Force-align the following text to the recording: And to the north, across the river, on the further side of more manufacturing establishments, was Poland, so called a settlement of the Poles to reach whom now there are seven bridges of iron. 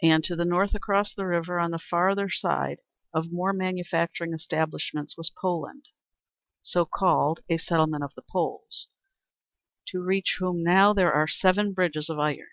And 0.00 0.24
to 0.24 0.34
the 0.36 0.46
north, 0.46 0.74
across 0.74 1.12
the 1.12 1.26
river, 1.26 1.58
on 1.58 1.70
the 1.72 1.78
further 1.78 2.30
side 2.30 2.80
of 3.12 3.30
more 3.30 3.52
manufacturing 3.52 4.32
establishments, 4.32 5.18
was 5.18 5.28
Poland, 5.38 5.88
so 6.62 6.86
called 6.86 7.40
a 7.50 7.58
settlement 7.58 8.02
of 8.02 8.14
the 8.14 8.22
Poles 8.26 8.86
to 9.88 10.02
reach 10.02 10.36
whom 10.38 10.62
now 10.64 10.94
there 10.94 11.12
are 11.12 11.28
seven 11.28 11.74
bridges 11.74 12.08
of 12.08 12.18
iron. 12.18 12.48